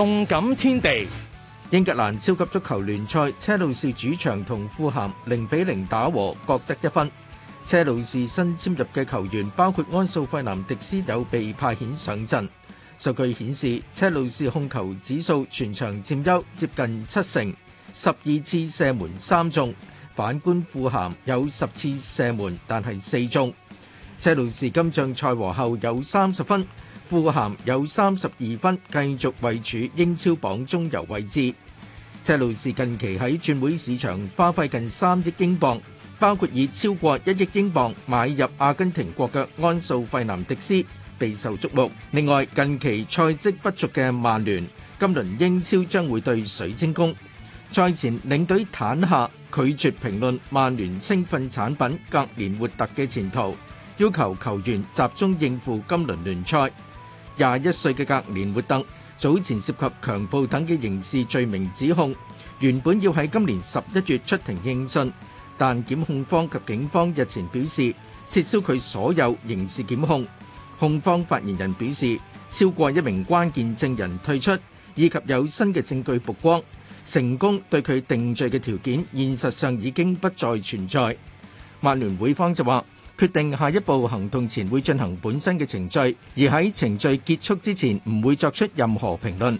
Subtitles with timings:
[0.00, 1.06] 动感天地，
[1.68, 7.10] 英格兰超级足球联赛，车路士主场同富咸零比零打和，各得一分。
[7.66, 12.48] 车路士新签入嘅球员包括安素费南迪斯有被派遣上阵。
[12.98, 17.54] 数据显示，车路士控球指数全场占优，接近七成，
[17.92, 19.74] 十二次射门三中。
[20.14, 23.52] 反观富咸有十次射门，但系四中。
[24.18, 26.66] 车路士今仗赛和后有三十分。
[27.10, 31.52] 富咸有三十二分，繼續位處英超榜中游位置。
[32.22, 35.80] 車路士近期喺轉會市場花費近三億英镑，
[36.20, 40.74] 包括以超過一億英镑買入阿根廷國脚安素費南迪斯，
[41.18, 41.90] 備受瞩目。
[42.12, 44.68] 另外，近期賽績不俗嘅曼聯
[45.00, 47.12] 今輪英超將會對水晶宫。
[47.72, 53.56] 賽前領隊坦下拒絕評論曼聯青训產品隔年活特嘅前途，
[53.96, 56.70] 要求球員集中應付今輪聯賽。
[57.40, 58.84] 廿一歲嘅格年活特
[59.16, 62.14] 早前涉及強暴等嘅刑事罪名指控，
[62.58, 65.10] 原本要喺今年十一月出庭認讯，
[65.56, 67.94] 但檢控方及警方日前表示
[68.28, 70.26] 撤銷佢所有刑事檢控。
[70.78, 72.18] 控方發言人表示，
[72.50, 74.56] 超過一名關鍵證人退出，
[74.94, 76.62] 以及有新嘅證據曝光，
[77.06, 81.14] 成功對佢定罪嘅條件現實上已經不再存在。
[81.82, 82.84] 曼聯會方就話。
[83.20, 89.58] 決定下一步行動前會進行本身嘅程序，而喺程序結束之前唔會作出任何評論。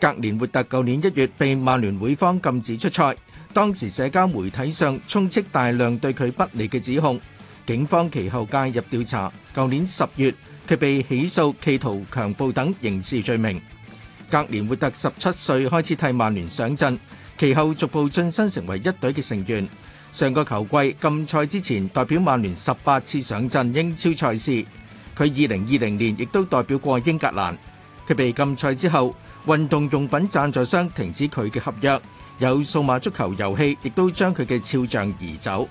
[0.00, 3.16] 格連活特舊年一月被曼聯會方禁止出賽，
[3.52, 7.20] 當時社交媒體上充斥大量對佢不利嘅指控，
[7.66, 9.32] 警方其後介入調查。
[9.52, 10.32] 舊年十月，
[10.68, 13.60] 佢被起訴企圖強暴等刑事罪名。
[14.34, 16.98] 隔年活特十七岁开始替曼联上阵，
[17.38, 19.68] 其后逐步晋身成为一队嘅成员。
[20.10, 24.50] 上个球季禁赛之前，代表曼联十八次上阵英超赛事。
[25.16, 27.56] 佢二零二零年亦都代表过英格兰。
[28.08, 29.14] 佢被禁赛之后，
[29.46, 32.02] 运动用品赞助商停止佢嘅合约，
[32.40, 35.68] 有数码足球游戏亦都将佢嘅肖像移走。